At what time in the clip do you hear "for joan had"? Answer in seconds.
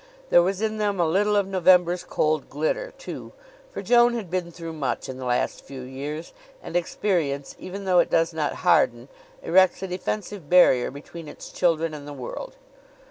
3.69-4.31